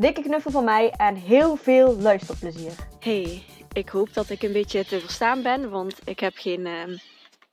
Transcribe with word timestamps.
Dikke 0.00 0.22
knuffel 0.22 0.50
van 0.50 0.64
mij 0.64 0.90
en 0.90 1.14
heel 1.14 1.56
veel 1.56 1.96
luisterplezier. 1.96 2.72
Hey, 3.00 3.42
ik 3.72 3.88
hoop 3.88 4.14
dat 4.14 4.30
ik 4.30 4.42
een 4.42 4.52
beetje 4.52 4.84
te 4.84 5.00
verstaan 5.00 5.42
ben, 5.42 5.70
want 5.70 5.98
ik 6.04 6.20
heb 6.20 6.36
geen 6.36 6.66
uh, 6.66 6.98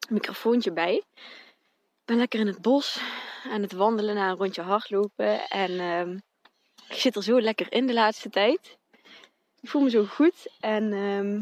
microfoontje 0.09 0.71
bij. 0.71 0.95
Ik 0.95 2.05
ben 2.05 2.17
lekker 2.17 2.39
in 2.39 2.47
het 2.47 2.61
bos 2.61 3.01
aan 3.51 3.61
het 3.61 3.71
wandelen 3.71 4.15
naar 4.15 4.29
een 4.29 4.37
rondje 4.37 4.61
hardlopen 4.61 5.49
en 5.49 5.71
uh, 5.71 6.15
ik 6.89 6.95
zit 6.95 7.15
er 7.15 7.23
zo 7.23 7.41
lekker 7.41 7.71
in 7.71 7.87
de 7.87 7.93
laatste 7.93 8.29
tijd. 8.29 8.77
Ik 9.61 9.69
voel 9.69 9.81
me 9.81 9.89
zo 9.89 10.05
goed 10.05 10.47
en 10.59 10.83
uh, 10.91 11.41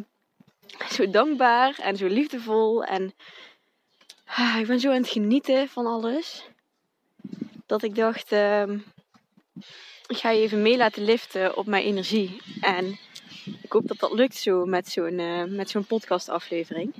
zo 0.90 1.09
dankbaar 1.09 1.80
en 1.80 1.98
zo 1.98 2.08
liefdevol 2.08 2.84
en 2.84 3.14
ah, 4.26 4.58
ik 4.59 4.67
ben 4.67 4.80
zo 4.80 4.90
aan 4.90 5.02
het 5.02 5.09
genieten 5.09 5.70
van 5.70 5.86
alles. 5.86 6.50
Dat 7.66 7.84
ik 7.84 7.95
dacht, 7.95 8.31
ehm, 8.31 8.78
ik 10.08 10.18
ga 10.18 10.30
je 10.30 10.41
even 10.41 10.62
mee 10.62 10.77
laten 10.77 11.04
liften 11.04 11.58
op 11.58 11.66
mijn 11.66 11.84
energie. 11.84 12.41
En 12.62 13.00
ik 13.62 13.72
hoop 13.72 13.88
dat 13.88 14.00
dat 14.00 14.14
lukt 14.14 14.36
zo 14.36 14.66
met 14.66 14.88
zo'n 14.88 15.20
uh, 15.20 15.44
met 15.44 15.70
zo'n 15.70 15.86
podcastaflevering. 15.86 16.94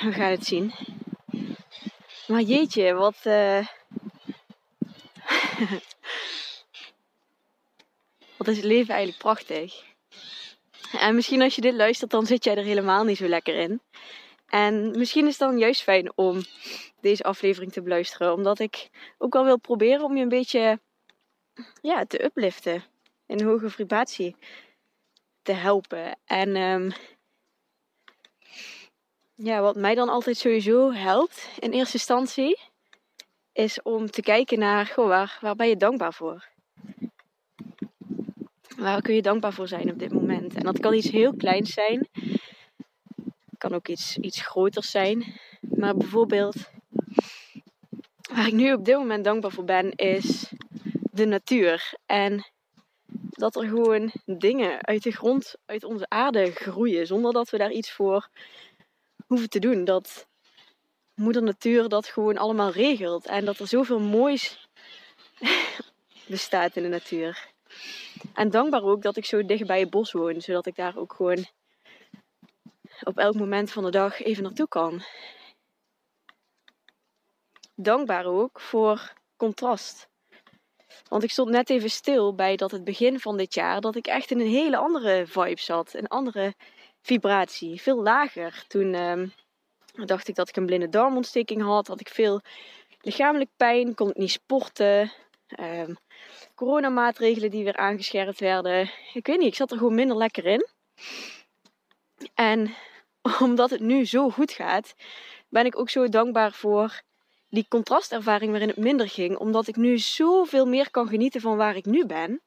We 0.00 0.12
gaan 0.12 0.30
het 0.30 0.46
zien. 0.46 0.72
Maar 2.26 2.42
jeetje, 2.42 2.94
wat. 2.94 3.16
Uh... 3.24 3.66
wat 8.36 8.48
is 8.48 8.56
het 8.56 8.64
leven 8.64 8.94
eigenlijk 8.94 9.22
prachtig. 9.22 9.84
En 10.98 11.14
misschien 11.14 11.42
als 11.42 11.54
je 11.54 11.60
dit 11.60 11.74
luistert, 11.74 12.10
dan 12.10 12.26
zit 12.26 12.44
jij 12.44 12.56
er 12.56 12.64
helemaal 12.64 13.04
niet 13.04 13.16
zo 13.16 13.26
lekker 13.26 13.54
in. 13.54 13.80
En 14.48 14.98
misschien 14.98 15.26
is 15.26 15.38
het 15.38 15.48
dan 15.48 15.58
juist 15.58 15.82
fijn 15.82 16.12
om 16.14 16.40
deze 17.00 17.22
aflevering 17.22 17.72
te 17.72 17.82
beluisteren. 17.82 18.32
Omdat 18.32 18.58
ik 18.58 18.88
ook 19.18 19.32
wel 19.32 19.44
wil 19.44 19.58
proberen 19.58 20.04
om 20.04 20.16
je 20.16 20.22
een 20.22 20.28
beetje 20.28 20.80
ja, 21.80 22.04
te 22.04 22.24
upliften. 22.24 22.84
In 23.26 23.40
een 23.40 23.46
hoge 23.46 23.70
vibratie 23.70 24.36
te 25.42 25.52
helpen. 25.52 26.18
En 26.24 26.56
um, 26.56 26.92
ja, 29.34 29.60
wat 29.60 29.76
mij 29.76 29.94
dan 29.94 30.08
altijd 30.08 30.36
sowieso 30.36 30.92
helpt 30.92 31.48
in 31.58 31.72
eerste 31.72 31.96
instantie, 31.96 32.58
is 33.52 33.82
om 33.82 34.10
te 34.10 34.22
kijken 34.22 34.58
naar, 34.58 34.86
goh, 34.86 35.06
waar, 35.06 35.38
waar 35.40 35.56
ben 35.56 35.68
je 35.68 35.76
dankbaar 35.76 36.14
voor? 36.14 36.48
Waar 38.76 39.02
kun 39.02 39.14
je 39.14 39.22
dankbaar 39.22 39.52
voor 39.52 39.68
zijn 39.68 39.90
op 39.90 39.98
dit 39.98 40.12
moment? 40.12 40.54
En 40.54 40.62
dat 40.62 40.80
kan 40.80 40.94
iets 40.94 41.10
heel 41.10 41.34
kleins 41.36 41.72
zijn. 41.72 42.08
kan 43.58 43.74
ook 43.74 43.88
iets, 43.88 44.16
iets 44.16 44.46
groters 44.46 44.90
zijn. 44.90 45.40
Maar 45.60 45.96
bijvoorbeeld, 45.96 46.70
waar 48.32 48.46
ik 48.46 48.52
nu 48.52 48.72
op 48.72 48.84
dit 48.84 48.96
moment 48.96 49.24
dankbaar 49.24 49.50
voor 49.50 49.64
ben, 49.64 49.90
is 49.90 50.52
de 51.16 51.26
natuur. 51.26 51.94
En 52.06 52.46
dat 53.30 53.56
er 53.56 53.68
gewoon 53.68 54.12
dingen 54.24 54.86
uit 54.86 55.02
de 55.02 55.10
grond, 55.10 55.54
uit 55.66 55.84
onze 55.84 56.08
aarde 56.08 56.50
groeien, 56.52 57.06
zonder 57.06 57.32
dat 57.32 57.50
we 57.50 57.58
daar 57.58 57.72
iets 57.72 57.92
voor 57.92 58.28
hoeven 59.26 59.50
te 59.50 59.58
doen. 59.58 59.84
Dat 59.84 60.26
moeder 61.14 61.42
natuur 61.42 61.88
dat 61.88 62.06
gewoon 62.06 62.36
allemaal 62.36 62.70
regelt. 62.70 63.26
En 63.26 63.44
dat 63.44 63.58
er 63.58 63.66
zoveel 63.66 64.00
moois 64.00 64.68
bestaat 66.26 66.76
in 66.76 66.82
de 66.82 66.88
natuur. 66.88 67.54
En 68.34 68.50
dankbaar 68.50 68.82
ook 68.82 69.02
dat 69.02 69.16
ik 69.16 69.24
zo 69.24 69.44
dicht 69.44 69.66
bij 69.66 69.80
het 69.80 69.90
bos 69.90 70.12
woon, 70.12 70.40
zodat 70.40 70.66
ik 70.66 70.76
daar 70.76 70.96
ook 70.96 71.12
gewoon 71.12 71.46
op 73.02 73.18
elk 73.18 73.34
moment 73.34 73.72
van 73.72 73.84
de 73.84 73.90
dag 73.90 74.22
even 74.22 74.42
naartoe 74.42 74.68
kan. 74.68 75.02
Dankbaar 77.74 78.24
ook 78.24 78.60
voor 78.60 79.12
contrast. 79.36 80.08
Want 81.08 81.22
ik 81.22 81.30
stond 81.30 81.50
net 81.50 81.70
even 81.70 81.90
stil 81.90 82.34
bij 82.34 82.56
dat 82.56 82.70
het 82.70 82.84
begin 82.84 83.20
van 83.20 83.36
dit 83.36 83.54
jaar, 83.54 83.80
dat 83.80 83.96
ik 83.96 84.06
echt 84.06 84.30
in 84.30 84.40
een 84.40 84.46
hele 84.46 84.76
andere 84.76 85.26
vibe 85.26 85.60
zat. 85.60 85.94
Een 85.94 86.06
andere 86.06 86.54
vibratie, 87.00 87.82
veel 87.82 88.02
lager. 88.02 88.64
Toen 88.68 88.94
um, 88.94 89.32
dacht 90.04 90.28
ik 90.28 90.34
dat 90.34 90.48
ik 90.48 90.56
een 90.56 90.66
blinde 90.66 90.88
darmontsteking 90.88 91.62
had, 91.62 91.86
had 91.86 92.00
ik 92.00 92.08
veel 92.08 92.40
lichamelijk 93.00 93.50
pijn, 93.56 93.94
kon 93.94 94.10
ik 94.10 94.16
niet 94.16 94.30
sporten. 94.30 95.12
Um, 95.60 95.96
coronamaatregelen 96.54 97.50
die 97.50 97.64
weer 97.64 97.76
aangescherpt 97.76 98.40
werden. 98.40 98.90
Ik 99.14 99.26
weet 99.26 99.38
niet, 99.38 99.46
ik 99.46 99.54
zat 99.54 99.70
er 99.70 99.78
gewoon 99.78 99.94
minder 99.94 100.16
lekker 100.16 100.44
in. 100.44 100.66
En 102.34 102.74
omdat 103.40 103.70
het 103.70 103.80
nu 103.80 104.04
zo 104.06 104.30
goed 104.30 104.52
gaat, 104.52 104.94
ben 105.48 105.66
ik 105.66 105.78
ook 105.78 105.90
zo 105.90 106.08
dankbaar 106.08 106.52
voor 106.52 107.02
die 107.48 107.66
contrastervaring 107.68 108.50
waarin 108.50 108.68
het 108.68 108.76
minder 108.76 109.08
ging, 109.08 109.36
omdat 109.36 109.66
ik 109.66 109.76
nu 109.76 109.98
zoveel 109.98 110.66
meer 110.66 110.90
kan 110.90 111.08
genieten 111.08 111.40
van 111.40 111.56
waar 111.56 111.76
ik 111.76 111.84
nu 111.84 112.06
ben. 112.06 112.42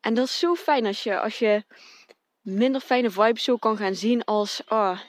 En 0.00 0.14
dat 0.14 0.26
is 0.26 0.38
zo 0.38 0.54
fijn 0.54 0.86
als 0.86 1.02
je, 1.02 1.20
als 1.20 1.38
je 1.38 1.64
minder 2.40 2.80
fijne 2.80 3.10
vibes 3.10 3.44
zo 3.44 3.56
kan 3.56 3.76
gaan 3.76 3.94
zien 3.94 4.24
als, 4.24 4.62
oh, 4.68 5.00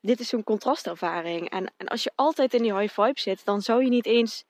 dit 0.00 0.20
is 0.20 0.28
zo'n 0.28 0.44
contrastervaring. 0.44 1.50
En, 1.50 1.72
en 1.76 1.88
als 1.88 2.02
je 2.02 2.12
altijd 2.14 2.54
in 2.54 2.62
die 2.62 2.78
high 2.78 2.94
vibe 2.94 3.20
zit, 3.20 3.44
dan 3.44 3.62
zou 3.62 3.84
je 3.84 3.90
niet 3.90 4.06
eens 4.06 4.44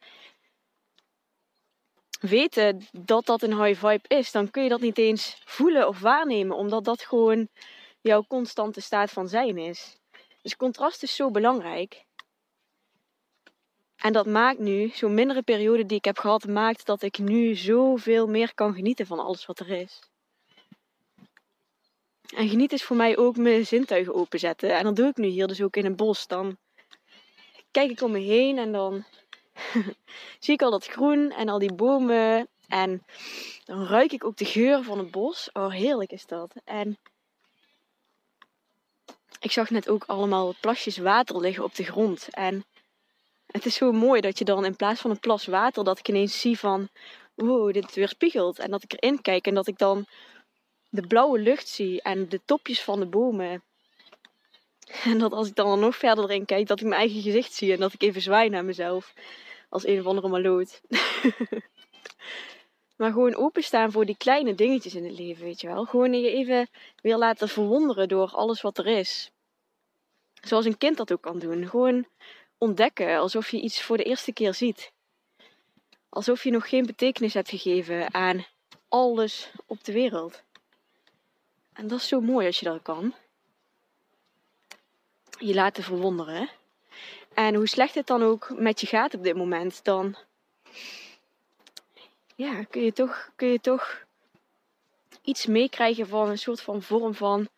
weten 2.20 2.86
dat 2.92 3.26
dat 3.26 3.42
een 3.42 3.62
high 3.62 3.86
vibe 3.86 4.08
is. 4.08 4.32
Dan 4.32 4.50
kun 4.50 4.62
je 4.62 4.68
dat 4.68 4.80
niet 4.80 4.98
eens 4.98 5.42
voelen 5.44 5.88
of 5.88 6.00
waarnemen, 6.00 6.56
omdat 6.56 6.84
dat 6.84 7.02
gewoon 7.02 7.48
jouw 8.00 8.24
constante 8.28 8.80
staat 8.80 9.10
van 9.10 9.28
zijn 9.28 9.58
is. 9.58 9.98
Dus 10.42 10.56
contrast 10.56 11.02
is 11.02 11.16
zo 11.16 11.30
belangrijk. 11.30 12.04
En 13.96 14.12
dat 14.12 14.26
maakt 14.26 14.58
nu, 14.58 14.90
zo'n 14.94 15.14
mindere 15.14 15.42
periode 15.42 15.86
die 15.86 15.96
ik 15.96 16.04
heb 16.04 16.18
gehad, 16.18 16.46
maakt 16.46 16.86
dat 16.86 17.02
ik 17.02 17.18
nu 17.18 17.54
zoveel 17.54 18.26
meer 18.26 18.54
kan 18.54 18.74
genieten 18.74 19.06
van 19.06 19.18
alles 19.18 19.46
wat 19.46 19.58
er 19.58 19.70
is. 19.70 20.00
En 22.34 22.48
genieten 22.48 22.76
is 22.76 22.84
voor 22.84 22.96
mij 22.96 23.16
ook 23.16 23.36
mijn 23.36 23.66
zintuigen 23.66 24.14
openzetten. 24.14 24.76
En 24.76 24.84
dat 24.84 24.96
doe 24.96 25.08
ik 25.08 25.16
nu 25.16 25.26
hier 25.26 25.46
dus 25.46 25.62
ook 25.62 25.76
in 25.76 25.84
een 25.84 25.96
bos. 25.96 26.26
Dan 26.26 26.56
kijk 27.70 27.90
ik 27.90 28.00
om 28.00 28.10
me 28.10 28.18
heen 28.18 28.58
en 28.58 28.72
dan 28.72 29.04
zie 30.38 30.54
ik 30.54 30.62
al 30.62 30.70
dat 30.70 30.86
groen 30.86 31.30
en 31.30 31.48
al 31.48 31.58
die 31.58 31.74
bomen. 31.74 32.48
En 32.68 33.04
dan 33.64 33.86
ruik 33.86 34.12
ik 34.12 34.24
ook 34.24 34.36
de 34.36 34.44
geur 34.44 34.82
van 34.82 34.98
het 34.98 35.10
bos. 35.10 35.50
Oh, 35.52 35.70
heerlijk 35.70 36.12
is 36.12 36.26
dat. 36.26 36.54
En 36.64 36.98
ik 39.40 39.52
zag 39.52 39.70
net 39.70 39.88
ook 39.88 40.04
allemaal 40.04 40.54
plasjes 40.60 40.96
water 40.96 41.40
liggen 41.40 41.64
op 41.64 41.74
de 41.74 41.84
grond. 41.84 42.28
En 42.30 42.64
het 43.54 43.66
is 43.66 43.74
zo 43.74 43.92
mooi 43.92 44.20
dat 44.20 44.38
je 44.38 44.44
dan 44.44 44.64
in 44.64 44.76
plaats 44.76 45.00
van 45.00 45.10
een 45.10 45.20
plas 45.20 45.46
water, 45.46 45.84
dat 45.84 45.98
ik 45.98 46.08
ineens 46.08 46.40
zie 46.40 46.58
van, 46.58 46.88
wow, 47.34 47.72
dit 47.72 47.94
weerspiegelt. 47.94 48.58
En 48.58 48.70
dat 48.70 48.82
ik 48.82 48.92
erin 48.92 49.22
kijk 49.22 49.46
en 49.46 49.54
dat 49.54 49.66
ik 49.66 49.78
dan 49.78 50.06
de 50.88 51.06
blauwe 51.06 51.38
lucht 51.38 51.68
zie 51.68 52.02
en 52.02 52.28
de 52.28 52.40
topjes 52.44 52.82
van 52.82 53.00
de 53.00 53.06
bomen. 53.06 53.62
En 55.04 55.18
dat 55.18 55.32
als 55.32 55.48
ik 55.48 55.54
dan 55.54 55.80
nog 55.80 55.96
verder 55.96 56.24
erin 56.24 56.44
kijk, 56.44 56.66
dat 56.66 56.80
ik 56.80 56.86
mijn 56.86 57.00
eigen 57.00 57.22
gezicht 57.22 57.52
zie 57.52 57.72
en 57.72 57.80
dat 57.80 57.92
ik 57.92 58.02
even 58.02 58.20
zwaai 58.20 58.48
naar 58.48 58.64
mezelf. 58.64 59.14
Als 59.68 59.86
een 59.86 60.00
of 60.00 60.06
andere 60.06 60.28
maloot. 60.28 60.80
maar 62.96 63.12
gewoon 63.12 63.34
openstaan 63.34 63.92
voor 63.92 64.04
die 64.04 64.16
kleine 64.16 64.54
dingetjes 64.54 64.94
in 64.94 65.04
het 65.04 65.18
leven, 65.18 65.44
weet 65.44 65.60
je 65.60 65.66
wel. 65.66 65.84
Gewoon 65.84 66.12
je 66.12 66.30
even 66.30 66.68
weer 67.02 67.16
laten 67.16 67.48
verwonderen 67.48 68.08
door 68.08 68.30
alles 68.30 68.60
wat 68.60 68.78
er 68.78 68.86
is. 68.86 69.30
Zoals 70.42 70.64
een 70.64 70.78
kind 70.78 70.96
dat 70.96 71.12
ook 71.12 71.22
kan 71.22 71.38
doen. 71.38 71.68
Gewoon 71.68 72.06
ontdekken, 72.58 73.18
alsof 73.18 73.50
je 73.50 73.60
iets 73.60 73.82
voor 73.82 73.96
de 73.96 74.04
eerste 74.04 74.32
keer 74.32 74.54
ziet. 74.54 74.92
Alsof 76.08 76.44
je 76.44 76.50
nog 76.50 76.68
geen 76.68 76.86
betekenis 76.86 77.34
hebt 77.34 77.48
gegeven 77.48 78.14
aan 78.14 78.46
alles 78.88 79.50
op 79.66 79.84
de 79.84 79.92
wereld. 79.92 80.42
En 81.72 81.86
dat 81.88 81.98
is 81.98 82.08
zo 82.08 82.20
mooi 82.20 82.46
als 82.46 82.58
je 82.58 82.64
dat 82.64 82.82
kan. 82.82 83.14
Je 85.38 85.54
laten 85.54 85.82
verwonderen. 85.82 86.48
En 87.34 87.54
hoe 87.54 87.68
slecht 87.68 87.94
het 87.94 88.06
dan 88.06 88.22
ook 88.22 88.50
met 88.58 88.80
je 88.80 88.86
gaat 88.86 89.14
op 89.14 89.22
dit 89.22 89.36
moment, 89.36 89.84
dan 89.84 90.16
ja, 92.34 92.64
kun, 92.64 92.82
je 92.82 92.92
toch, 92.92 93.30
kun 93.36 93.48
je 93.48 93.60
toch 93.60 94.04
iets 95.22 95.46
meekrijgen 95.46 96.06
van 96.06 96.28
een 96.28 96.38
soort 96.38 96.60
van 96.60 96.82
vorm 96.82 97.14
van 97.14 97.48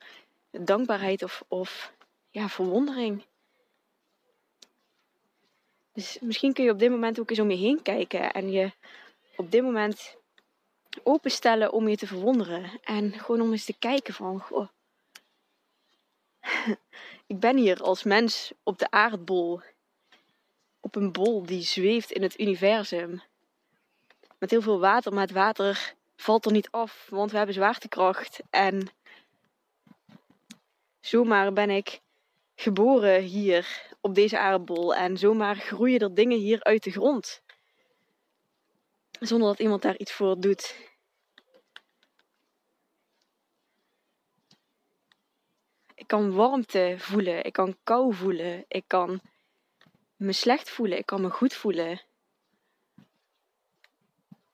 dankbaarheid 0.50 1.22
of, 1.22 1.44
of 1.49 1.92
ja, 2.31 2.49
verwondering. 2.49 3.25
Dus 5.96 6.19
misschien 6.20 6.52
kun 6.52 6.64
je 6.64 6.70
op 6.70 6.78
dit 6.78 6.90
moment 6.90 7.20
ook 7.20 7.31
eens 7.31 7.40
om 7.40 7.50
je 7.50 7.56
heen 7.56 7.82
kijken 7.82 8.32
en 8.32 8.50
je 8.50 8.72
op 9.37 9.50
dit 9.50 9.62
moment 9.62 10.16
openstellen 11.02 11.72
om 11.72 11.88
je 11.88 11.96
te 11.96 12.06
verwonderen. 12.06 12.81
En 12.82 13.12
gewoon 13.12 13.40
om 13.40 13.52
eens 13.52 13.64
te 13.64 13.78
kijken 13.78 14.14
van, 14.14 14.40
goh, 14.40 14.69
ik 17.32 17.40
ben 17.40 17.56
hier 17.56 17.82
als 17.82 18.02
mens 18.02 18.52
op 18.62 18.78
de 18.78 18.90
aardbol. 18.90 19.60
Op 20.81 20.96
een 20.96 21.12
bol 21.12 21.46
die 21.46 21.62
zweeft 21.62 22.10
in 22.10 22.22
het 22.22 22.40
universum. 22.40 23.22
Met 24.38 24.50
heel 24.50 24.62
veel 24.62 24.81
water, 24.81 25.12
maar 25.12 25.22
het 25.22 25.32
water 25.32 25.94
valt 26.16 26.46
er 26.46 26.52
niet 26.52 26.70
af, 26.70 27.06
want 27.10 27.31
we 27.31 27.37
hebben 27.37 27.54
zwaartekracht. 27.54 28.40
En 28.50 28.88
zomaar 31.00 31.52
ben 31.52 31.70
ik 31.70 32.00
geboren 32.56 33.23
hier 33.23 33.94
op 34.00 34.14
deze 34.14 34.38
aardbol. 34.38 34.94
En 34.94 35.17
zomaar 35.17 35.56
groeien 35.56 36.00
er 36.00 36.14
dingen 36.14 36.38
hier 36.38 36.62
uit 36.62 36.82
de 36.82 36.91
grond. 36.91 37.43
Zonder 39.20 39.49
dat 39.49 39.58
iemand 39.58 39.82
daar 39.82 39.97
iets 39.97 40.12
voor 40.12 40.41
doet. 40.41 40.85
Ik 45.94 46.06
kan 46.06 46.35
warmte 46.35 46.94
voelen, 46.99 47.44
ik 47.44 47.53
kan 47.53 47.76
kou 47.82 48.14
voelen, 48.14 48.64
ik 48.69 48.85
kan 48.87 49.20
me 50.17 50.32
slecht 50.32 50.70
voelen, 50.70 50.99
ik 50.99 51.06
kan 51.06 51.20
me 51.20 51.31
goed 51.31 51.55
voelen. 51.55 52.02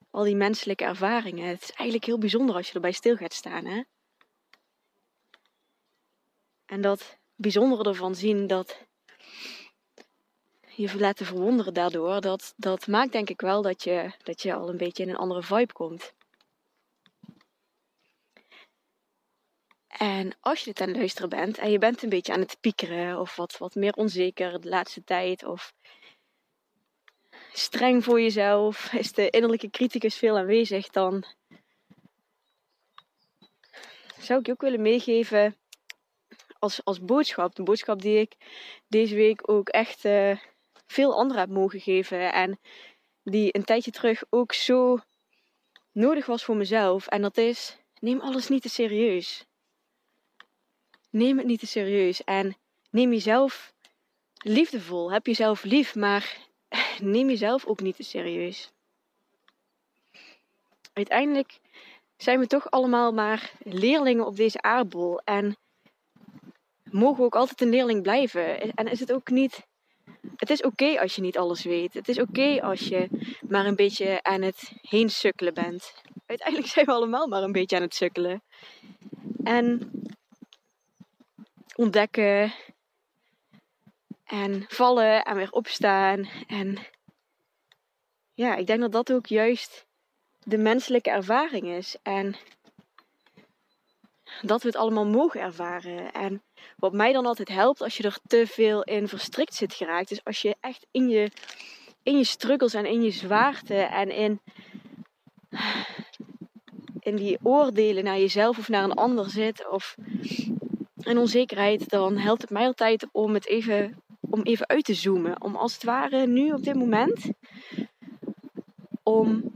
Al 0.09 0.23
die 0.23 0.35
menselijke 0.35 0.83
ervaringen. 0.83 1.47
Het 1.47 1.61
is 1.61 1.69
eigenlijk 1.71 2.05
heel 2.05 2.17
bijzonder 2.17 2.55
als 2.55 2.67
je 2.67 2.73
erbij 2.73 2.91
stil 2.91 3.15
gaat 3.15 3.33
staan. 3.33 3.65
Hè? 3.65 3.83
En 6.65 6.81
dat 6.81 7.17
bijzondere 7.35 7.89
ervan 7.89 8.15
zien, 8.15 8.47
dat 8.47 8.85
je 10.75 10.97
laten 10.99 11.25
verwonderen 11.25 11.73
daardoor, 11.73 12.21
dat, 12.21 12.53
dat 12.57 12.87
maakt 12.87 13.11
denk 13.11 13.29
ik 13.29 13.41
wel 13.41 13.61
dat 13.61 13.83
je, 13.83 14.11
dat 14.23 14.41
je 14.41 14.53
al 14.53 14.69
een 14.69 14.77
beetje 14.77 15.03
in 15.03 15.09
een 15.09 15.15
andere 15.15 15.43
vibe 15.43 15.73
komt. 15.73 16.13
En 19.87 20.37
als 20.39 20.59
je 20.59 20.65
dit 20.65 20.81
aan 20.81 20.87
het 20.87 20.97
luisteren 20.97 21.29
bent 21.29 21.57
en 21.57 21.71
je 21.71 21.77
bent 21.77 22.03
een 22.03 22.09
beetje 22.09 22.33
aan 22.33 22.39
het 22.39 22.57
piekeren 22.59 23.19
of 23.19 23.35
wat, 23.35 23.57
wat 23.57 23.75
meer 23.75 23.93
onzeker 23.93 24.61
de 24.61 24.69
laatste 24.69 25.03
tijd 25.03 25.43
of 25.43 25.73
streng 27.53 28.03
voor 28.03 28.21
jezelf, 28.21 28.93
is 28.93 29.11
de 29.11 29.29
innerlijke 29.29 29.69
criticus 29.69 30.15
veel 30.15 30.37
aanwezig, 30.37 30.87
dan 30.87 31.25
zou 34.19 34.39
ik 34.39 34.45
je 34.45 34.51
ook 34.51 34.61
willen 34.61 34.81
meegeven 34.81 35.57
als, 36.63 36.81
als 36.83 36.99
boodschap. 36.99 37.55
De 37.55 37.63
boodschap 37.63 38.01
die 38.01 38.19
ik 38.19 38.35
deze 38.87 39.15
week 39.15 39.49
ook 39.49 39.69
echt 39.69 40.05
uh, 40.05 40.37
veel 40.87 41.15
anderen 41.15 41.41
heb 41.41 41.49
mogen 41.49 41.79
geven 41.79 42.33
en 42.33 42.59
die 43.23 43.55
een 43.55 43.63
tijdje 43.63 43.91
terug 43.91 44.23
ook 44.29 44.53
zo 44.53 44.99
nodig 45.91 46.25
was 46.25 46.43
voor 46.43 46.57
mezelf. 46.57 47.07
En 47.07 47.21
dat 47.21 47.37
is, 47.37 47.77
neem 47.99 48.21
alles 48.21 48.47
niet 48.47 48.61
te 48.61 48.69
serieus 48.69 49.45
neem 51.13 51.37
het 51.37 51.47
niet 51.47 51.59
te 51.59 51.67
serieus. 51.67 52.23
En 52.23 52.55
neem 52.89 53.11
jezelf 53.11 53.73
liefdevol. 54.35 55.11
Heb 55.11 55.25
jezelf 55.25 55.63
lief, 55.63 55.95
maar 55.95 56.37
neem 57.01 57.29
jezelf 57.29 57.65
ook 57.65 57.81
niet 57.81 57.95
te 57.95 58.03
serieus. 58.03 58.71
Uiteindelijk 60.93 61.59
zijn 62.17 62.39
we 62.39 62.47
toch 62.47 62.71
allemaal 62.71 63.11
maar 63.11 63.51
leerlingen 63.59 64.25
op 64.25 64.35
deze 64.35 64.61
aardbol. 64.61 65.19
En 65.19 65.57
mogen 66.93 67.23
ook 67.23 67.35
altijd 67.35 67.61
een 67.61 67.69
leerling 67.69 68.01
blijven. 68.01 68.73
En 68.73 68.87
is 68.87 68.99
het 68.99 69.11
ook 69.11 69.29
niet. 69.29 69.65
Het 70.35 70.49
is 70.49 70.63
oké 70.63 70.99
als 70.99 71.15
je 71.15 71.21
niet 71.21 71.37
alles 71.37 71.63
weet. 71.63 71.93
Het 71.93 72.07
is 72.07 72.19
oké 72.19 72.61
als 72.61 72.79
je 72.87 73.09
maar 73.47 73.65
een 73.65 73.75
beetje 73.75 74.23
aan 74.23 74.41
het 74.41 74.71
heen 74.81 75.09
sukkelen 75.09 75.53
bent. 75.53 75.93
Uiteindelijk 76.25 76.69
zijn 76.69 76.85
we 76.85 76.91
allemaal 76.91 77.27
maar 77.27 77.43
een 77.43 77.51
beetje 77.51 77.75
aan 77.75 77.81
het 77.81 77.95
sukkelen. 77.95 78.43
En 79.43 79.91
ontdekken. 81.75 82.53
En 84.25 84.65
vallen 84.67 85.23
en 85.23 85.35
weer 85.35 85.51
opstaan. 85.51 86.29
En 86.47 86.77
ja, 88.33 88.55
ik 88.55 88.67
denk 88.67 88.79
dat 88.79 88.91
dat 88.91 89.11
ook 89.11 89.27
juist 89.27 89.85
de 90.43 90.57
menselijke 90.57 91.09
ervaring 91.09 91.67
is. 91.67 91.97
En 92.01 92.35
dat 94.41 94.61
we 94.61 94.67
het 94.67 94.77
allemaal 94.77 95.05
mogen 95.05 95.41
ervaren. 95.41 96.11
En 96.11 96.41
wat 96.77 96.93
mij 96.93 97.13
dan 97.13 97.25
altijd 97.25 97.49
helpt 97.49 97.81
als 97.81 97.97
je 97.97 98.03
er 98.03 98.17
te 98.27 98.47
veel 98.47 98.83
in 98.83 99.07
verstrikt 99.07 99.53
zit 99.53 99.73
geraakt. 99.73 100.11
is 100.11 100.23
als 100.23 100.41
je 100.41 100.55
echt 100.59 100.87
in 100.91 101.09
je, 101.09 101.31
in 102.03 102.17
je 102.17 102.23
struggles 102.23 102.73
en 102.73 102.85
in 102.85 103.01
je 103.01 103.11
zwaarte 103.11 103.75
en 103.75 104.09
in, 104.09 104.39
in 106.99 107.15
die 107.15 107.37
oordelen 107.43 108.03
naar 108.03 108.19
jezelf 108.19 108.57
of 108.57 108.69
naar 108.69 108.83
een 108.83 108.93
ander 108.93 109.29
zit. 109.29 109.69
Of 109.69 109.95
en 111.03 111.17
onzekerheid, 111.17 111.89
dan 111.89 112.17
helpt 112.17 112.41
het 112.41 112.49
mij 112.49 112.65
altijd 112.65 113.07
om 113.11 113.33
het 113.33 113.47
even, 113.47 114.01
om 114.19 114.41
even 114.41 114.67
uit 114.67 114.85
te 114.85 114.93
zoomen. 114.93 115.41
Om 115.41 115.55
als 115.55 115.73
het 115.73 115.83
ware 115.83 116.27
nu 116.27 116.51
op 116.51 116.63
dit 116.63 116.75
moment, 116.75 117.31
om 119.03 119.53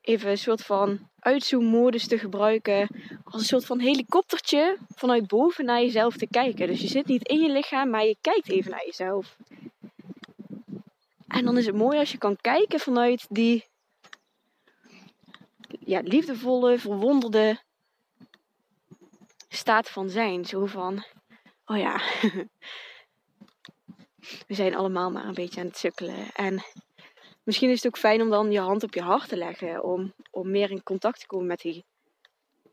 even 0.00 0.30
een 0.30 0.38
soort 0.38 0.62
van 0.62 1.08
uitzoommodus 1.26 2.06
te 2.06 2.18
gebruiken. 2.18 2.88
Als 3.24 3.40
een 3.40 3.46
soort 3.46 3.66
van 3.66 3.78
helikoptertje 3.78 4.78
vanuit 4.94 5.26
boven 5.26 5.64
naar 5.64 5.80
jezelf 5.80 6.16
te 6.16 6.26
kijken. 6.26 6.66
Dus 6.66 6.80
je 6.80 6.88
zit 6.88 7.06
niet 7.06 7.28
in 7.28 7.40
je 7.40 7.52
lichaam, 7.52 7.90
maar 7.90 8.04
je 8.04 8.16
kijkt 8.20 8.48
even 8.48 8.70
naar 8.70 8.84
jezelf. 8.84 9.36
En 11.28 11.44
dan 11.44 11.58
is 11.58 11.66
het 11.66 11.74
mooi 11.74 11.98
als 11.98 12.12
je 12.12 12.18
kan 12.18 12.36
kijken 12.40 12.80
vanuit 12.80 13.26
die 13.28 13.64
ja, 15.78 16.00
liefdevolle, 16.04 16.78
verwonderde 16.78 17.60
staat 19.48 19.88
van 19.88 20.10
zijn. 20.10 20.44
Zo 20.44 20.66
van, 20.66 21.04
oh 21.64 21.76
ja, 21.76 22.00
we 24.48 24.54
zijn 24.54 24.76
allemaal 24.76 25.10
maar 25.10 25.24
een 25.24 25.34
beetje 25.34 25.60
aan 25.60 25.66
het 25.66 25.78
sukkelen. 25.78 26.30
En 26.32 26.64
misschien 27.46 27.70
is 27.70 27.76
het 27.76 27.86
ook 27.86 27.98
fijn 27.98 28.22
om 28.22 28.30
dan 28.30 28.52
je 28.52 28.60
hand 28.60 28.82
op 28.82 28.94
je 28.94 29.02
hart 29.02 29.28
te 29.28 29.36
leggen. 29.36 29.84
Om, 29.84 30.12
om 30.30 30.50
meer 30.50 30.70
in 30.70 30.82
contact 30.82 31.20
te 31.20 31.26
komen 31.26 31.46
met 31.46 31.60
die 31.60 31.84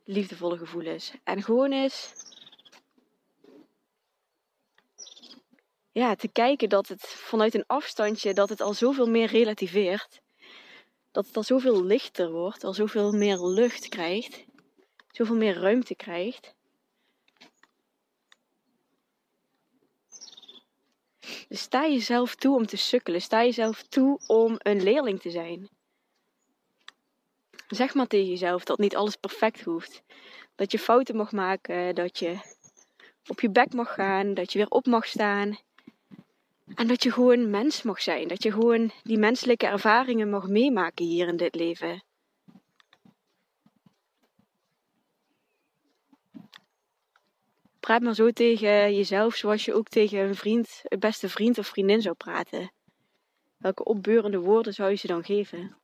liefdevolle 0.04 0.58
gevoelens. 0.58 1.14
En 1.24 1.44
gewoon 1.44 1.72
eens 1.72 2.14
ja, 5.92 6.16
te 6.16 6.28
kijken 6.28 6.70
dat 6.70 6.88
het 6.88 7.02
vanuit 7.08 7.54
een 7.54 7.68
afstandje 7.68 8.34
dat 8.34 8.50
het 8.50 8.62
al 8.62 8.74
zoveel 8.74 9.08
meer 9.08 9.28
relativeert. 9.28 10.22
Dat 11.12 11.26
het 11.26 11.38
al 11.38 11.44
zoveel 11.44 11.84
lichter 11.84 12.32
wordt, 12.32 12.64
al 12.64 12.74
zoveel 12.74 13.12
meer 13.12 13.40
lucht 13.40 13.90
krijgt, 13.90 14.46
zoveel 15.12 15.36
meer 15.36 15.54
ruimte 15.54 15.96
krijgt. 15.96 16.56
Sta 21.56 21.88
jezelf 21.88 22.36
toe 22.36 22.56
om 22.56 22.66
te 22.66 22.78
sukkelen. 22.78 23.22
Sta 23.22 23.44
jezelf 23.44 23.84
toe 23.84 24.20
om 24.28 24.56
een 24.58 24.84
leerling 24.84 25.22
te 25.22 25.30
zijn. 25.30 25.70
Zeg 27.68 27.94
maar 27.94 28.08
tegen 28.08 28.30
jezelf 28.30 28.64
dat 28.64 28.78
niet 28.78 28.96
alles 28.96 29.16
perfect 29.16 29.64
hoeft. 29.64 30.04
Dat 30.56 30.72
je 30.72 30.80
fouten 30.80 31.16
mag 31.16 31.32
maken, 31.32 31.96
dat 31.96 32.20
je 32.20 32.38
op 33.28 33.40
je 33.40 33.50
bek 33.50 33.74
mag 33.74 33.94
gaan, 33.94 34.34
dat 34.34 34.52
je 34.52 34.58
weer 34.58 34.70
op 34.70 34.86
mag 34.86 35.06
staan. 35.06 35.58
En 36.76 36.88
dat 36.88 37.04
je 37.04 37.12
gewoon 37.12 37.50
mens 37.50 37.82
mag 37.82 38.02
zijn. 38.02 38.28
Dat 38.28 38.44
je 38.44 38.52
gewoon 38.52 38.92
die 39.04 39.18
menselijke 39.18 39.68
ervaringen 39.68 40.30
mag 40.30 40.48
meemaken 40.48 41.06
hier 41.06 41.28
in 41.28 41.38
dit 41.38 41.56
leven. 41.56 42.04
Praat 47.86 48.02
maar 48.02 48.16
zo 48.16 48.32
tegen 48.32 48.96
jezelf 48.96 49.36
zoals 49.36 49.66
je 49.66 49.74
ook 49.74 49.88
tegen 49.88 50.20
een 50.20 50.36
vriend, 50.36 50.82
beste 51.00 51.30
vriend 51.30 51.58
of 51.58 51.68
vriendin 51.68 52.02
zou 52.02 52.16
praten. 52.16 52.72
Welke 53.58 53.84
opbeurende 53.84 54.40
woorden 54.40 54.74
zou 54.74 54.90
je 54.90 54.96
ze 54.96 55.08
dan 55.08 55.24
geven? 55.24 55.78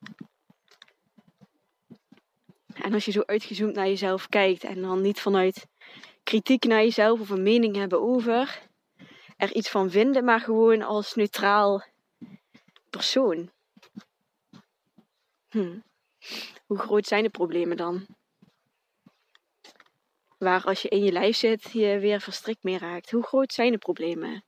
En 2.73 2.93
als 2.93 3.05
je 3.05 3.11
zo 3.11 3.21
uitgezoomd 3.25 3.75
naar 3.75 3.87
jezelf 3.87 4.27
kijkt 4.27 4.63
en 4.63 4.81
dan 4.81 5.01
niet 5.01 5.19
vanuit 5.19 5.67
kritiek 6.23 6.63
naar 6.63 6.81
jezelf 6.81 7.19
of 7.19 7.29
een 7.29 7.43
mening 7.43 7.75
hebben 7.75 8.01
over, 8.01 8.61
er 9.37 9.53
iets 9.53 9.69
van 9.69 9.89
vinden, 9.89 10.23
maar 10.23 10.39
gewoon 10.39 10.81
als 10.81 11.13
neutraal 11.13 11.83
persoon. 12.89 13.51
Hm. 15.49 15.79
Hoe 16.65 16.77
groot 16.77 17.07
zijn 17.07 17.23
de 17.23 17.29
problemen 17.29 17.77
dan? 17.77 18.05
Waar 20.39 20.63
als 20.63 20.81
je 20.81 20.89
in 20.89 21.03
je 21.03 21.11
lijf 21.11 21.35
zit, 21.35 21.71
je 21.71 21.99
weer 21.99 22.21
verstrikt 22.21 22.63
mee 22.63 22.77
raakt. 22.77 23.11
Hoe 23.11 23.23
groot 23.23 23.53
zijn 23.53 23.71
de 23.71 23.77
problemen? 23.77 24.43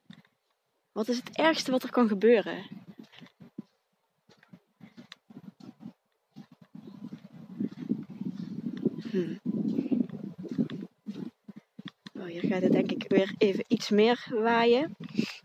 Wat 0.91 1.07
is 1.07 1.17
het 1.17 1.37
ergste 1.37 1.71
wat 1.71 1.83
er 1.83 1.91
kan 1.91 2.07
gebeuren? 2.07 2.65
Hm. 9.09 9.35
Oh, 12.13 12.25
hier 12.25 12.41
gaat 12.41 12.61
het 12.61 12.71
denk 12.71 12.91
ik 12.91 13.05
weer 13.07 13.33
even 13.37 13.63
iets 13.67 13.89
meer 13.89 14.27
waaien. 14.29 14.95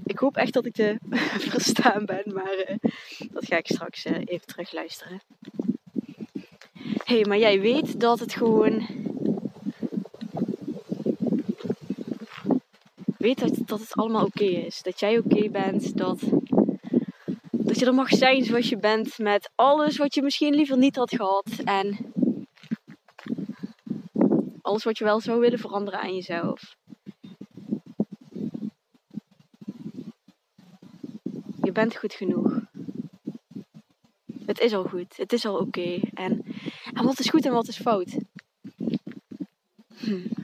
Ik 0.04 0.18
hoop 0.18 0.36
echt 0.36 0.52
dat 0.52 0.66
ik 0.66 0.74
te 0.74 0.98
verstaan 1.50 2.04
ben, 2.04 2.32
maar 2.34 2.64
uh, 2.68 2.76
dat 3.32 3.46
ga 3.46 3.56
ik 3.56 3.66
straks 3.66 4.06
uh, 4.06 4.18
even 4.24 4.46
terug 4.46 4.72
luisteren. 4.72 5.20
hey, 7.04 7.24
maar 7.24 7.38
jij 7.38 7.60
weet 7.60 8.00
dat 8.00 8.18
het 8.18 8.34
gewoon. 8.34 9.05
Weet 13.18 13.38
dat, 13.38 13.52
dat 13.64 13.80
het 13.80 13.94
allemaal 13.94 14.25
oké 14.25 14.44
is. 14.44 14.82
Dat 14.82 15.00
jij 15.00 15.18
oké 15.18 15.50
bent. 15.50 15.96
Dat, 15.96 16.20
dat 17.50 17.78
je 17.78 17.87
er 17.87 17.94
mag 17.94 18.08
zijn 18.08 18.44
zoals 18.44 18.68
je 18.68 18.76
bent. 18.76 19.18
Met 19.18 19.50
alles 19.54 19.96
wat 19.96 20.14
je 20.14 20.23
misschien 20.23 20.54
liever 20.54 20.78
niet 20.78 20.96
had 20.96 21.14
gehad. 21.14 21.50
En 21.64 22.12
alles 24.62 24.85
wat 24.85 24.99
je 24.99 25.04
wel 25.04 25.20
zou 25.20 25.40
willen 25.40 25.58
veranderen 25.58 26.00
aan 26.00 26.14
jezelf. 26.14 26.76
Je 31.62 31.73
bent 31.73 31.96
goed 31.96 32.14
genoeg. 32.14 32.61
Het 34.46 34.61
is 34.61 34.73
al 34.73 34.85
goed. 34.85 35.16
Het 35.16 35.32
is 35.32 35.44
al 35.46 35.58
oké. 35.58 36.00
En, 36.14 36.44
wat 36.92 37.18
is 37.18 37.28
goed 37.28 37.46
en 37.46 37.52
wat 37.52 37.68
is 37.68 37.76
fout? 37.76 38.16
Hm. 39.96 40.35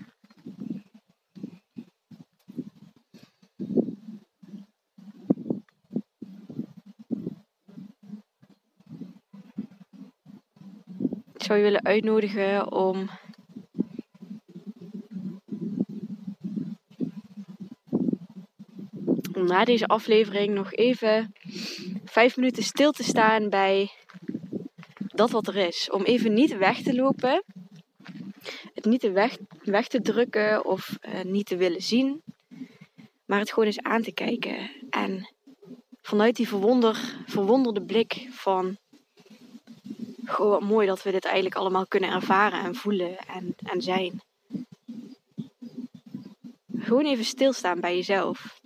Zou 11.53 11.65
je 11.65 11.71
willen 11.71 11.87
uitnodigen 11.87 12.73
om 12.73 13.11
na 19.33 19.65
deze 19.65 19.87
aflevering 19.87 20.55
nog 20.55 20.73
even 20.73 21.33
vijf 22.05 22.37
minuten 22.37 22.63
stil 22.63 22.93
te 22.93 23.03
staan 23.03 23.49
bij 23.49 23.91
dat 24.97 25.31
wat 25.31 25.47
er 25.47 25.57
is. 25.57 25.91
Om 25.91 26.03
even 26.03 26.33
niet 26.33 26.57
weg 26.57 26.83
te 26.83 26.95
lopen, 26.95 27.45
het 28.75 28.85
niet 28.85 29.13
weg, 29.13 29.37
weg 29.63 29.87
te 29.87 30.01
drukken 30.01 30.65
of 30.65 30.99
uh, 31.01 31.23
niet 31.23 31.47
te 31.47 31.57
willen 31.57 31.83
zien, 31.83 32.23
maar 33.25 33.39
het 33.39 33.49
gewoon 33.49 33.67
eens 33.67 33.83
aan 33.83 34.03
te 34.03 34.13
kijken. 34.13 34.71
En 34.91 35.35
vanuit 36.03 36.37
die 36.37 36.49
verwonder, 36.49 37.25
verwonderde 37.27 37.85
blik 37.85 38.29
van, 38.31 38.79
goh 40.33 40.61
mooi 40.61 40.87
dat 40.87 41.03
we 41.03 41.11
dit 41.11 41.25
eigenlijk 41.25 41.55
allemaal 41.55 41.87
kunnen 41.87 42.11
ervaren 42.11 42.61
en 42.65 42.75
voelen 42.75 43.19
en, 43.19 43.55
en 43.63 43.83
zijn. 43.83 44.23
Gewoon 46.79 47.05
even 47.05 47.25
stilstaan 47.25 47.81
bij 47.81 47.97
jezelf. 47.97 48.61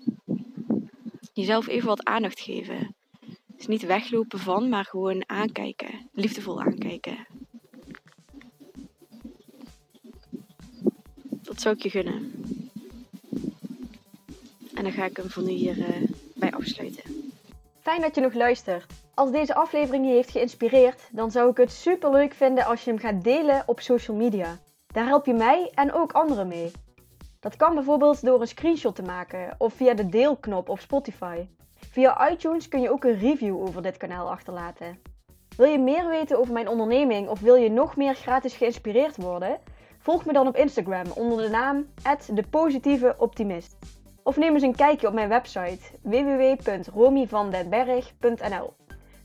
Jezelf 1.33 1.67
even 1.67 1.89
wat 1.89 2.05
aandacht 2.05 2.41
geven. 2.41 2.95
Dus 3.57 3.67
niet 3.67 3.83
weglopen 3.83 4.39
van, 4.39 4.69
maar 4.69 4.85
gewoon 4.85 5.29
aankijken. 5.29 6.09
Liefdevol 6.13 6.61
aankijken. 6.61 7.27
Dat 11.31 11.61
zou 11.61 11.75
ik 11.75 11.83
je 11.83 11.91
gunnen. 11.91 12.33
En 14.75 14.83
dan 14.83 14.93
ga 14.93 15.05
ik 15.05 15.17
hem 15.17 15.31
voor 15.31 15.43
nu 15.43 15.51
hier 15.51 15.79
uh, 15.79 16.09
bij 16.35 16.53
afsluiten. 16.53 17.33
Fijn 17.81 18.01
dat 18.01 18.15
je 18.15 18.21
nog 18.21 18.35
luistert. 18.35 19.06
Als 19.17 19.31
deze 19.31 19.55
aflevering 19.55 20.07
je 20.07 20.13
heeft 20.13 20.31
geïnspireerd, 20.31 21.09
dan 21.13 21.31
zou 21.31 21.51
ik 21.51 21.57
het 21.57 21.73
super 21.73 22.11
leuk 22.11 22.35
vinden 22.35 22.65
als 22.65 22.85
je 22.85 22.91
hem 22.91 22.99
gaat 22.99 23.25
delen 23.25 23.63
op 23.67 23.81
social 23.81 24.17
media. 24.17 24.59
Daar 24.87 25.07
help 25.07 25.27
je 25.27 25.35
mij 25.35 25.71
en 25.75 25.93
ook 25.93 26.13
anderen 26.13 26.49
mee. 26.49 26.73
Dat 27.41 27.57
kan 27.57 27.75
bijvoorbeeld 27.75 28.25
door 28.25 28.41
een 28.41 28.47
screenshot 28.47 28.95
te 28.95 29.03
maken 29.03 29.55
of 29.59 29.75
via 29.75 29.95
de 29.95 30.09
deelknop 30.09 30.69
op 30.69 30.81
Spotify. 30.81 31.47
Via 31.75 32.31
iTunes 32.31 32.69
kun 32.69 32.81
je 32.81 32.91
ook 32.91 33.05
een 33.05 33.19
review 33.19 33.61
over 33.61 33.83
dit 33.83 33.97
kanaal 33.97 34.31
achterlaten. 34.31 34.99
Wil 35.57 35.67
je 35.67 35.79
meer 35.79 36.09
weten 36.09 36.39
over 36.39 36.53
mijn 36.53 36.69
onderneming 36.69 37.29
of 37.29 37.41
wil 37.41 37.55
je 37.55 37.71
nog 37.71 37.97
meer 37.97 38.15
gratis 38.15 38.57
geïnspireerd 38.57 39.17
worden? 39.17 39.61
Volg 39.99 40.25
me 40.25 40.33
dan 40.33 40.47
op 40.47 40.57
Instagram 40.57 41.07
onder 41.15 41.43
de 41.43 41.49
naam 41.49 41.87
@depositieveoptimist. 42.33 43.77
Of 44.23 44.37
neem 44.37 44.55
eens 44.55 44.63
een 44.63 44.77
kijkje 44.77 45.07
op 45.07 45.15
mijn 45.15 45.29
website 45.29 45.81
www.romyvandenberg.nl. 46.03 48.73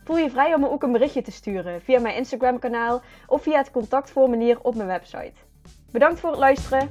Voel 0.03 0.17
je 0.17 0.29
vrij 0.29 0.53
om 0.53 0.60
me 0.60 0.70
ook 0.70 0.84
een 0.84 0.91
berichtje 0.91 1.22
te 1.22 1.31
sturen 1.31 1.81
via 1.81 2.00
mijn 2.00 2.15
Instagram 2.15 2.60
kanaal 2.60 3.01
of 3.27 3.41
via 3.41 3.58
het 3.58 3.72
contactformulier 3.72 4.60
op 4.62 4.75
mijn 4.75 4.88
website. 4.88 5.34
Bedankt 5.91 6.20
voor 6.20 6.29
het 6.29 6.39
luisteren. 6.39 6.89